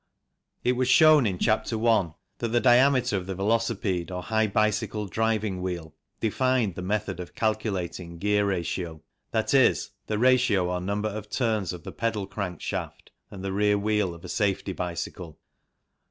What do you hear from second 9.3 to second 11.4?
i.e. the ratio or number of